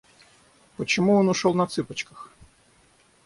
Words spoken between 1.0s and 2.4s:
он ушёл на цыпочках?